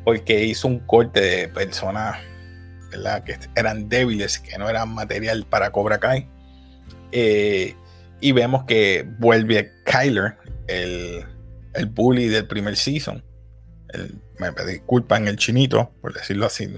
porque 0.04 0.44
hizo 0.44 0.68
un 0.68 0.80
corte 0.80 1.20
de 1.20 1.48
personas 1.48 2.18
que 3.24 3.38
eran 3.54 3.88
débiles, 3.88 4.38
que 4.38 4.58
no 4.58 4.68
eran 4.68 4.92
material 4.92 5.46
para 5.48 5.70
Cobra 5.70 5.98
Kai. 5.98 6.28
Eh, 7.10 7.74
y 8.20 8.32
vemos 8.32 8.64
que 8.64 9.06
vuelve 9.18 9.72
Kyler, 9.84 10.36
el, 10.68 11.24
el 11.74 11.86
bully 11.86 12.28
del 12.28 12.46
primer 12.46 12.76
season. 12.76 13.24
me 14.38 14.50
disculpan 14.66 15.28
el 15.28 15.36
chinito, 15.36 15.92
por 16.00 16.12
decirlo 16.12 16.46
así, 16.46 16.68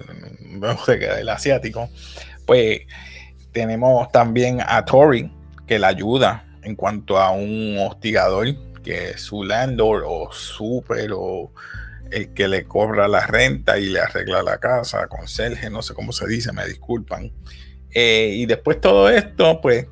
no 0.40 0.78
sé 0.84 1.20
el 1.20 1.28
asiático. 1.28 1.88
Pues 2.46 2.82
tenemos 3.52 4.10
también 4.12 4.60
a 4.60 4.84
Tori, 4.84 5.30
que 5.66 5.78
la 5.78 5.88
ayuda 5.88 6.46
en 6.62 6.76
cuanto 6.76 7.18
a 7.18 7.30
un 7.30 7.78
hostigador 7.78 8.48
que 8.84 9.18
su 9.18 9.42
landlord 9.42 10.04
o 10.06 10.32
super 10.32 11.10
o 11.12 11.52
el 12.12 12.32
que 12.32 12.46
le 12.46 12.64
cobra 12.64 13.08
la 13.08 13.26
renta 13.26 13.78
y 13.78 13.86
le 13.86 14.00
arregla 14.00 14.42
la 14.42 14.58
casa, 14.58 15.08
conserje, 15.08 15.70
no 15.70 15.82
sé 15.82 15.94
cómo 15.94 16.12
se 16.12 16.28
dice, 16.28 16.52
me 16.52 16.64
disculpan. 16.66 17.32
Eh, 17.90 18.34
y 18.36 18.46
después 18.46 18.80
todo 18.80 19.08
esto, 19.08 19.60
pues 19.60 19.88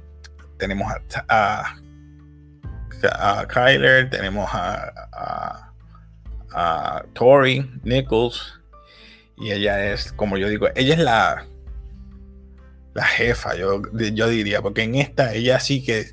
tenemos 0.58 0.92
a, 1.28 1.74
a, 3.00 3.46
Kyler, 3.48 4.10
tenemos 4.10 4.48
a, 4.52 4.92
a, 5.12 5.72
a 6.52 7.04
Tori 7.14 7.68
Nichols, 7.82 8.60
y 9.36 9.50
ella 9.50 9.92
es, 9.92 10.12
como 10.12 10.38
yo 10.38 10.48
digo, 10.48 10.68
ella 10.76 10.94
es 10.94 11.00
la, 11.00 11.46
la 12.94 13.04
jefa, 13.04 13.56
yo, 13.56 13.82
yo 13.92 14.28
diría, 14.28 14.62
porque 14.62 14.82
en 14.82 14.94
esta 14.94 15.34
ella 15.34 15.58
sí 15.58 15.82
que 15.82 16.06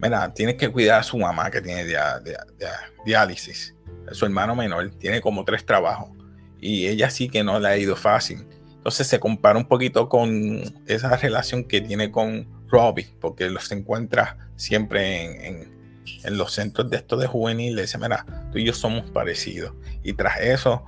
mira, 0.00 0.32
tienes 0.32 0.56
que 0.56 0.68
cuidar 0.68 1.00
a 1.00 1.02
su 1.02 1.18
mamá 1.18 1.50
que 1.50 1.60
tiene 1.60 1.84
diálisis. 3.04 3.74
Su 4.12 4.24
hermano 4.24 4.54
menor 4.54 4.90
tiene 4.98 5.20
como 5.20 5.44
tres 5.44 5.64
trabajos 5.64 6.10
y 6.60 6.86
ella 6.86 7.10
sí 7.10 7.28
que 7.28 7.44
no 7.44 7.60
le 7.60 7.68
ha 7.68 7.76
ido 7.76 7.96
fácil. 7.96 8.46
Entonces 8.76 9.06
se 9.06 9.20
compara 9.20 9.58
un 9.58 9.66
poquito 9.66 10.08
con 10.08 10.62
esa 10.86 11.16
relación 11.16 11.64
que 11.64 11.80
tiene 11.80 12.10
con 12.10 12.48
Robbie, 12.68 13.14
porque 13.20 13.48
los 13.50 13.70
encuentra 13.72 14.50
siempre 14.56 15.46
en, 15.46 15.78
los 16.30 16.52
centros 16.52 16.88
de 16.88 16.96
estos 16.96 17.20
de 17.20 17.26
juvenil. 17.26 17.76
Le 17.76 17.82
dice, 17.82 17.98
mira, 17.98 18.24
tú 18.50 18.58
y 18.58 18.64
yo 18.64 18.72
somos 18.72 19.10
parecidos. 19.10 19.74
Y 20.02 20.14
tras 20.14 20.40
eso, 20.40 20.84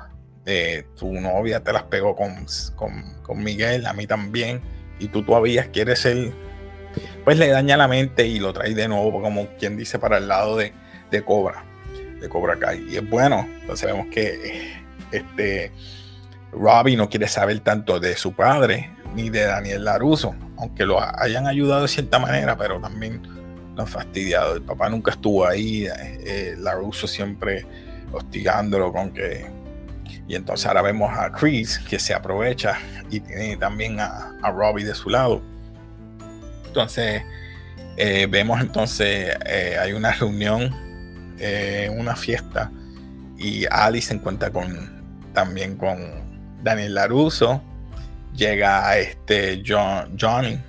eh, 0.46 0.86
tu 0.96 1.12
novia 1.12 1.62
te 1.62 1.72
las 1.72 1.84
pegó 1.84 2.16
con, 2.16 2.46
con 3.22 3.44
Miguel, 3.44 3.86
a 3.86 3.92
mí 3.92 4.06
también. 4.06 4.60
Y 4.98 5.08
tú 5.08 5.22
todavía 5.22 5.70
quieres 5.70 6.00
ser 6.00 6.32
pues 7.24 7.38
le 7.38 7.48
daña 7.48 7.76
la 7.76 7.88
mente 7.88 8.26
y 8.26 8.38
lo 8.38 8.52
trae 8.52 8.74
de 8.74 8.88
nuevo, 8.88 9.20
como 9.20 9.46
quien 9.58 9.76
dice, 9.76 9.98
para 9.98 10.18
el 10.18 10.28
lado 10.28 10.56
de, 10.56 10.72
Cobra. 11.24 11.64
de 12.20 12.28
Cobra 12.28 12.58
Kai. 12.58 12.86
Y 12.90 12.96
es 12.96 13.08
bueno. 13.08 13.46
Entonces 13.60 13.86
vemos 13.86 14.06
que 14.12 14.82
este 15.10 15.72
Robbie 16.52 16.96
no 16.96 17.08
quiere 17.08 17.28
saber 17.28 17.60
tanto 17.60 18.00
de 18.00 18.16
su 18.16 18.32
padre 18.32 18.90
ni 19.14 19.30
de 19.30 19.44
Daniel 19.44 19.84
Laruso, 19.84 20.34
aunque 20.56 20.84
lo 20.84 21.00
hayan 21.00 21.46
ayudado 21.46 21.82
de 21.82 21.88
cierta 21.88 22.18
manera, 22.18 22.56
pero 22.56 22.80
también 22.80 23.22
lo 23.74 23.82
han 23.82 23.88
fastidiado. 23.88 24.54
El 24.54 24.62
papá 24.62 24.88
nunca 24.88 25.12
estuvo 25.12 25.46
ahí, 25.46 25.86
eh, 25.88 26.54
Laruso 26.58 27.06
siempre 27.06 27.66
hostigándolo 28.12 28.92
con 28.92 29.12
que... 29.12 29.46
Y 30.26 30.34
entonces 30.34 30.66
ahora 30.66 30.82
vemos 30.82 31.10
a 31.16 31.30
Chris 31.32 31.78
que 31.78 31.98
se 31.98 32.14
aprovecha 32.14 32.78
y 33.10 33.20
tiene 33.20 33.56
también 33.56 33.98
a, 33.98 34.32
Robbie 34.52 34.84
de 34.84 34.94
su 34.94 35.10
lado. 35.10 35.42
Entonces 36.70 37.22
eh, 37.96 38.28
vemos 38.30 38.60
entonces 38.60 39.36
eh, 39.44 39.76
hay 39.80 39.92
una 39.92 40.12
reunión, 40.12 40.74
una 41.96 42.14
fiesta 42.14 42.70
y 43.36 43.64
Alice 43.70 44.08
se 44.08 44.14
encuentra 44.14 44.50
con 44.50 45.00
también 45.32 45.76
con 45.76 45.98
Daniel 46.62 46.94
Laruso, 46.94 47.62
llega 48.34 48.96
este 48.98 49.62
John, 49.66 50.16
Johnny 50.20 50.60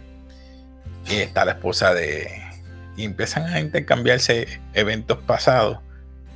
y 1.10 1.16
está 1.16 1.46
la 1.46 1.54
esposa 1.54 1.94
de... 1.94 2.30
Y 2.96 3.06
empiezan 3.06 3.46
a 3.46 3.60
intercambiarse 3.60 4.48
eventos 4.74 5.18
pasados. 5.20 5.80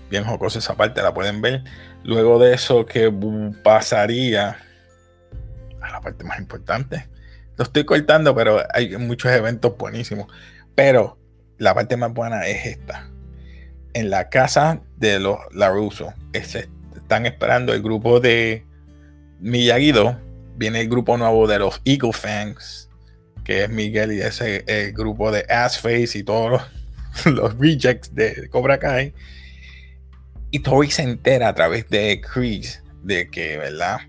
Bien 0.10 0.24
jocoso 0.24 0.60
esa 0.60 0.76
parte, 0.76 1.02
la 1.02 1.14
pueden 1.14 1.42
ver. 1.42 1.64
Luego 2.04 2.40
de 2.40 2.54
eso, 2.54 2.86
que 2.86 3.12
pasaría 3.64 4.58
a 5.82 5.92
la 5.92 6.02
parte 6.02 6.24
más 6.24 6.40
importante. 6.40 7.08
Lo 7.58 7.64
estoy 7.64 7.86
cortando, 7.86 8.36
pero 8.36 8.62
hay 8.74 8.98
muchos 8.98 9.32
eventos 9.32 9.78
buenísimos. 9.78 10.28
Pero 10.76 11.18
la 11.58 11.74
parte 11.74 11.98
más 11.98 12.14
buena 12.14 12.46
es 12.48 12.66
esta. 12.66 13.10
En 13.94 14.10
la 14.10 14.30
casa 14.30 14.82
de 14.98 15.20
los 15.20 15.38
Laruso, 15.54 16.14
están 16.34 17.26
esperando 17.26 17.74
el 17.74 17.82
grupo 17.82 18.20
de 18.20 18.66
miyagi 19.40 19.94
viene 20.58 20.82
el 20.82 20.90
grupo 20.90 21.18
nuevo 21.18 21.48
de 21.48 21.60
los 21.60 21.82
Eagle 21.86 22.14
Fangs, 22.14 22.90
que 23.44 23.64
es 23.64 23.70
Miguel 23.70 24.14
y 24.14 24.22
ese 24.22 24.64
el 24.68 24.94
grupo 24.94 25.32
de 25.32 25.46
Assface 25.50 26.18
y 26.18 26.24
todos 26.24 26.62
los, 27.26 27.58
rejects 27.58 28.14
de 28.14 28.50
Cobra 28.50 28.80
Kai. 28.80 29.14
Y 30.52 30.60
Tori 30.60 30.90
se 30.90 31.04
entera 31.04 31.50
a 31.50 31.56
través 31.56 31.90
de 31.90 32.22
Chris 32.22 32.82
de 33.04 33.30
que, 33.30 33.58
¿verdad? 33.58 34.00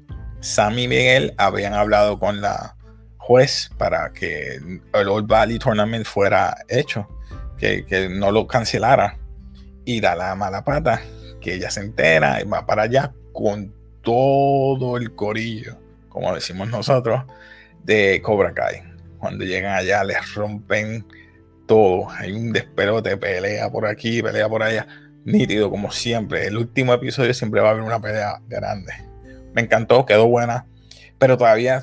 Sam 0.41 0.79
y 0.79 0.89
Miguel 0.89 1.35
habían 1.39 1.75
hablado 1.75 2.19
con 2.19 2.41
la 2.41 2.76
juez 3.27 3.71
para 3.77 4.13
que 4.13 4.55
el 4.93 5.09
Old 5.09 5.27
Valley 5.27 5.59
Tournament 5.59 6.07
fuera 6.07 6.57
hecho, 6.69 7.09
que, 7.59 7.85
que 7.85 8.09
no 8.09 8.31
lo 8.31 8.47
cancelara. 8.47 9.19
Y 9.85 10.01
da 10.01 10.15
la 10.15 10.35
mala 10.35 10.65
pata, 10.65 11.01
que 11.41 11.55
ella 11.55 11.71
se 11.71 11.81
entera 11.81 12.41
y 12.41 12.45
va 12.45 12.67
para 12.67 12.83
allá 12.83 13.13
con 13.33 13.73
todo 14.03 14.97
el 14.97 15.15
corillo, 15.15 15.79
como 16.09 16.35
decimos 16.35 16.69
nosotros, 16.69 17.25
de 17.85 18.21
Cobra 18.23 18.53
Kai. 18.55 18.83
Cuando 19.19 19.45
llegan 19.45 19.75
allá 19.75 20.05
les 20.05 20.35
rompen 20.35 21.05
todo. 21.67 22.09
Hay 22.11 22.33
un 22.33 22.53
despelote, 22.53 23.17
pelea 23.17 23.71
por 23.71 23.87
aquí, 23.87 24.23
pelea 24.23 24.49
por 24.49 24.63
allá. 24.63 24.87
Nítido, 25.25 25.71
como 25.71 25.91
siempre. 25.91 26.47
El 26.47 26.57
último 26.57 26.93
episodio 26.95 27.35
siempre 27.35 27.61
va 27.61 27.69
a 27.69 27.71
haber 27.73 27.83
una 27.83 28.01
pelea 28.01 28.41
grande. 28.47 28.93
Me 29.53 29.63
encantó, 29.63 30.07
quedó 30.07 30.29
buena. 30.29 30.67
Pero 31.19 31.37
todavía 31.37 31.83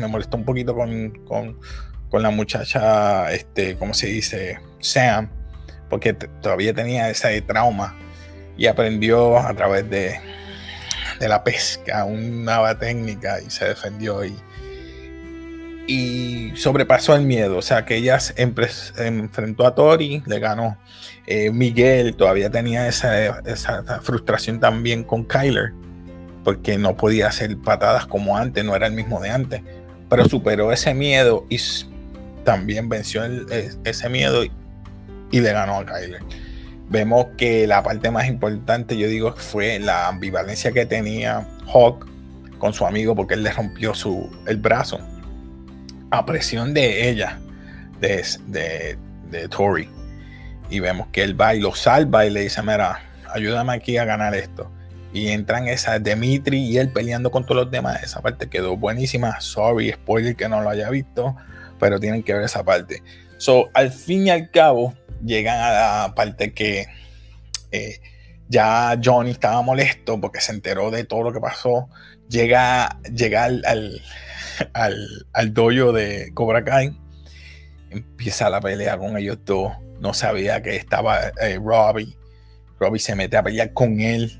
me 0.00 0.08
molestó 0.08 0.36
un 0.36 0.44
poquito 0.44 0.74
con, 0.74 1.10
con, 1.26 1.58
con 2.08 2.22
la 2.22 2.30
muchacha, 2.30 3.30
este, 3.32 3.76
¿cómo 3.76 3.94
se 3.94 4.08
dice? 4.08 4.58
Sam. 4.80 5.30
Porque 5.88 6.14
todavía 6.14 6.74
tenía 6.74 7.10
ese 7.10 7.40
trauma. 7.42 7.96
Y 8.56 8.66
aprendió 8.66 9.38
a 9.38 9.54
través 9.54 9.88
de, 9.88 10.20
de 11.18 11.28
la 11.28 11.42
pesca, 11.44 12.04
una 12.04 12.56
nueva 12.56 12.78
técnica 12.78 13.40
y 13.40 13.48
se 13.50 13.66
defendió 13.66 14.24
y, 14.24 14.34
y 15.86 16.52
sobrepasó 16.56 17.14
el 17.16 17.22
miedo. 17.22 17.58
O 17.58 17.62
sea, 17.62 17.84
que 17.84 17.96
ella 17.96 18.18
enfrentó 18.36 19.66
a 19.66 19.74
Tori, 19.74 20.22
le 20.26 20.38
ganó. 20.38 20.78
Eh, 21.26 21.50
Miguel 21.50 22.16
todavía 22.16 22.50
tenía 22.50 22.88
esa, 22.88 23.40
esa, 23.40 23.82
frustración 24.02 24.60
también 24.60 25.04
con 25.04 25.24
Kyler, 25.24 25.72
porque 26.44 26.78
no 26.78 26.96
podía 26.96 27.28
hacer 27.28 27.56
patadas 27.58 28.06
como 28.06 28.36
antes, 28.36 28.64
no 28.64 28.74
era 28.74 28.86
el 28.86 28.94
mismo 28.94 29.20
de 29.20 29.30
antes, 29.30 29.62
pero 30.10 30.28
superó 30.28 30.72
ese 30.72 30.92
miedo 30.92 31.46
y 31.48 31.58
también 32.44 32.90
venció 32.90 33.22
ese 33.84 34.08
miedo 34.10 34.44
y, 34.44 34.50
y 35.30 35.40
le 35.40 35.52
ganó 35.52 35.76
a 35.78 35.86
Kyler 35.86 36.20
vemos 36.90 37.26
que 37.38 37.66
la 37.66 37.82
parte 37.82 38.10
más 38.10 38.26
importante, 38.26 38.98
yo 38.98 39.06
digo, 39.06 39.32
fue 39.32 39.78
la 39.78 40.08
ambivalencia 40.08 40.72
que 40.72 40.84
tenía 40.84 41.46
Hawk 41.72 42.06
con 42.58 42.74
su 42.74 42.84
amigo 42.84 43.14
porque 43.14 43.34
él 43.34 43.44
le 43.44 43.52
rompió 43.52 43.94
su, 43.94 44.28
el 44.46 44.56
brazo 44.58 44.98
a 46.10 46.26
presión 46.26 46.74
de 46.74 47.08
ella, 47.08 47.38
de, 48.00 48.26
de, 48.48 48.98
de 49.30 49.48
Tori. 49.48 49.88
Y 50.68 50.80
vemos 50.80 51.06
que 51.12 51.22
él 51.22 51.40
va 51.40 51.54
y 51.54 51.60
lo 51.60 51.74
salva 51.74 52.26
y 52.26 52.30
le 52.30 52.40
dice, 52.42 52.60
mira, 52.62 53.00
ayúdame 53.32 53.72
aquí 53.72 53.96
a 53.96 54.04
ganar 54.04 54.34
esto. 54.34 54.70
Y 55.12 55.28
entran 55.28 55.66
esa 55.66 55.98
Dimitri 55.98 56.58
y 56.58 56.78
él 56.78 56.90
peleando 56.90 57.30
con 57.30 57.44
todos 57.44 57.64
los 57.64 57.70
demás. 57.70 58.02
Esa 58.02 58.20
parte 58.20 58.48
quedó 58.48 58.76
buenísima. 58.76 59.40
Sorry, 59.40 59.92
spoiler 59.92 60.36
que 60.36 60.48
no 60.48 60.62
lo 60.62 60.70
haya 60.70 60.88
visto, 60.90 61.36
pero 61.78 61.98
tienen 61.98 62.22
que 62.22 62.34
ver 62.34 62.44
esa 62.44 62.62
parte. 62.62 63.02
So, 63.38 63.70
al 63.74 63.90
fin 63.90 64.26
y 64.26 64.30
al 64.30 64.50
cabo, 64.50 64.94
llegan 65.24 65.58
a 65.58 65.70
la 65.72 66.14
parte 66.14 66.52
que 66.52 66.86
eh, 67.72 68.00
ya 68.48 68.98
Johnny 69.02 69.30
estaba 69.30 69.62
molesto 69.62 70.20
porque 70.20 70.40
se 70.40 70.52
enteró 70.52 70.90
de 70.90 71.04
todo 71.04 71.22
lo 71.22 71.32
que 71.32 71.40
pasó. 71.40 71.88
Llega, 72.28 73.00
llega 73.14 73.44
al, 73.44 73.64
al, 73.64 74.02
al, 75.32 75.54
dojo 75.54 75.92
de 75.92 76.32
Cobra 76.34 76.64
Kai. 76.64 76.96
Empieza 77.90 78.50
la 78.50 78.60
pelea 78.60 78.98
con 78.98 79.16
ellos 79.16 79.38
dos. 79.44 79.72
No 80.00 80.14
sabía 80.14 80.62
que 80.62 80.76
estaba 80.76 81.28
eh, 81.40 81.58
Robbie. 81.62 82.16
Robbie 82.78 82.98
se 82.98 83.14
mete 83.14 83.36
a 83.36 83.42
pelear 83.42 83.72
con 83.72 84.00
él. 84.00 84.39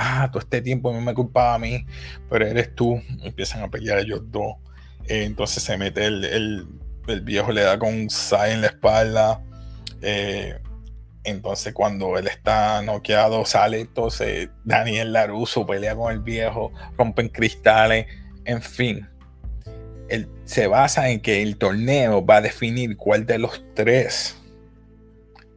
Ah, 0.00 0.28
todo 0.30 0.38
este 0.38 0.62
tiempo 0.62 0.92
me 0.92 1.12
culpaba 1.12 1.54
a 1.54 1.58
mí, 1.58 1.84
pero 2.30 2.46
eres 2.46 2.72
tú. 2.72 3.02
Empiezan 3.24 3.62
a 3.62 3.68
pelear 3.68 3.98
ellos 3.98 4.22
dos. 4.30 4.54
Eh, 5.08 5.24
entonces 5.24 5.60
se 5.60 5.76
mete 5.76 6.04
el, 6.04 6.24
el, 6.24 7.20
viejo, 7.22 7.50
le 7.50 7.62
da 7.62 7.78
con 7.80 7.92
un 7.92 8.08
sai 8.08 8.52
en 8.52 8.60
la 8.60 8.68
espalda. 8.68 9.42
Eh, 10.00 10.56
entonces, 11.24 11.74
cuando 11.74 12.16
él 12.16 12.28
está 12.28 12.80
noqueado, 12.82 13.44
sale 13.44 13.80
entonces 13.80 14.50
Daniel 14.64 15.12
Laruso, 15.12 15.66
pelea 15.66 15.96
con 15.96 16.12
el 16.12 16.20
viejo, 16.20 16.72
rompen 16.96 17.28
cristales, 17.28 18.06
en 18.44 18.62
fin. 18.62 19.08
Se 20.44 20.68
basa 20.68 21.10
en 21.10 21.20
que 21.20 21.42
el 21.42 21.58
torneo 21.58 22.24
va 22.24 22.36
a 22.36 22.40
definir 22.40 22.96
cuál 22.96 23.26
de 23.26 23.38
los 23.38 23.62
tres, 23.74 24.40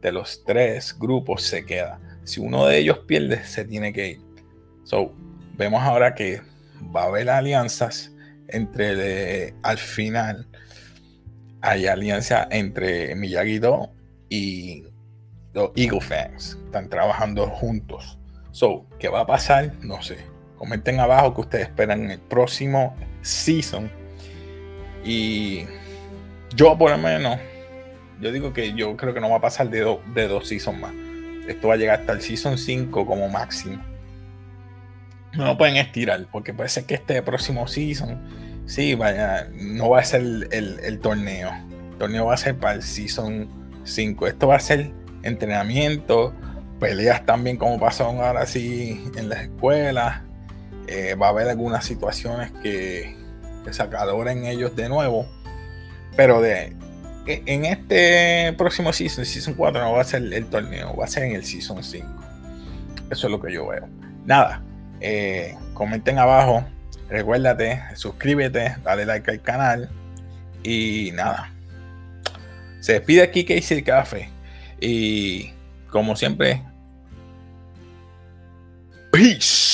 de 0.00 0.10
los 0.10 0.42
tres 0.44 0.98
grupos 0.98 1.44
se 1.44 1.64
queda. 1.64 2.00
Si 2.24 2.40
uno 2.40 2.66
de 2.66 2.78
ellos 2.78 2.98
pierde, 3.06 3.44
se 3.44 3.64
tiene 3.64 3.92
que 3.92 4.08
ir. 4.08 4.31
So, 4.92 5.10
vemos 5.56 5.82
ahora 5.82 6.14
que 6.14 6.42
va 6.94 7.04
a 7.04 7.06
haber 7.06 7.30
alianzas 7.30 8.12
entre, 8.48 9.54
al 9.62 9.78
final, 9.78 10.46
hay 11.62 11.86
alianza 11.86 12.46
entre 12.50 13.16
Miyagi-Do 13.16 13.90
y 14.28 14.84
los 15.54 15.70
Eagle 15.76 16.02
Fans 16.02 16.58
están 16.66 16.90
trabajando 16.90 17.46
juntos. 17.46 18.18
So, 18.50 18.86
¿qué 18.98 19.08
va 19.08 19.20
a 19.20 19.26
pasar? 19.26 19.72
No 19.80 20.02
sé. 20.02 20.18
Comenten 20.58 21.00
abajo 21.00 21.32
que 21.32 21.40
ustedes 21.40 21.68
esperan 21.68 22.04
en 22.04 22.10
el 22.10 22.20
próximo 22.20 22.94
season. 23.22 23.90
Y 25.06 25.62
yo, 26.54 26.76
por 26.76 26.90
lo 26.90 26.98
menos, 26.98 27.38
yo 28.20 28.30
digo 28.30 28.52
que 28.52 28.74
yo 28.74 28.94
creo 28.98 29.14
que 29.14 29.22
no 29.22 29.30
va 29.30 29.38
a 29.38 29.40
pasar 29.40 29.70
de, 29.70 29.98
de 30.14 30.28
dos 30.28 30.48
seasons 30.48 30.78
más. 30.78 30.92
Esto 31.48 31.68
va 31.68 31.74
a 31.74 31.76
llegar 31.78 32.00
hasta 32.00 32.12
el 32.12 32.20
season 32.20 32.58
5 32.58 33.06
como 33.06 33.30
máximo. 33.30 33.91
No 35.34 35.46
lo 35.46 35.58
pueden 35.58 35.76
estirar, 35.76 36.26
porque 36.30 36.52
puede 36.52 36.68
ser 36.68 36.84
que 36.84 36.94
este 36.94 37.22
próximo 37.22 37.66
season, 37.66 38.20
sí, 38.66 38.94
vaya, 38.94 39.48
no 39.54 39.90
va 39.90 40.00
a 40.00 40.04
ser 40.04 40.20
el, 40.20 40.78
el 40.82 40.98
torneo. 41.00 41.50
El 41.92 41.98
torneo 41.98 42.26
va 42.26 42.34
a 42.34 42.36
ser 42.36 42.56
para 42.56 42.74
el 42.74 42.82
season 42.82 43.48
5. 43.84 44.26
Esto 44.26 44.48
va 44.48 44.56
a 44.56 44.60
ser 44.60 44.92
entrenamiento, 45.22 46.34
peleas 46.80 47.24
también 47.24 47.56
como 47.56 47.78
pasó 47.78 48.06
ahora 48.06 48.46
sí 48.46 49.02
en 49.16 49.28
las 49.28 49.42
escuelas. 49.42 50.20
Eh, 50.88 51.14
va 51.14 51.28
a 51.28 51.30
haber 51.30 51.48
algunas 51.48 51.84
situaciones 51.84 52.50
que, 52.62 53.16
que 53.64 53.72
se 53.72 53.82
acaloren 53.82 54.44
ellos 54.44 54.74
de 54.76 54.88
nuevo. 54.88 55.26
Pero 56.16 56.42
de, 56.42 56.76
e, 57.26 57.42
en 57.46 57.64
este 57.64 58.52
próximo 58.58 58.92
season, 58.92 59.24
season 59.24 59.54
4, 59.54 59.80
no 59.80 59.92
va 59.92 60.00
a 60.00 60.04
ser 60.04 60.22
el 60.32 60.46
torneo, 60.46 60.96
va 60.96 61.04
a 61.04 61.08
ser 61.08 61.24
en 61.24 61.32
el 61.32 61.44
season 61.44 61.82
5. 61.82 62.06
Eso 63.10 63.26
es 63.26 63.30
lo 63.30 63.40
que 63.40 63.52
yo 63.52 63.68
veo. 63.68 63.88
Nada, 64.24 64.62
eh, 65.04 65.56
comenten 65.74 66.16
abajo, 66.18 66.64
recuérdate, 67.08 67.82
suscríbete, 67.96 68.76
dale 68.84 69.04
like 69.04 69.28
al 69.28 69.42
canal 69.42 69.90
y 70.62 71.10
nada. 71.12 71.52
Se 72.78 72.92
despide 72.92 73.22
aquí 73.22 73.44
que 73.44 73.56
hice 73.56 73.74
el 73.74 73.82
café 73.82 74.28
y 74.80 75.50
como 75.90 76.14
siempre, 76.14 76.62
peace. 79.10 79.72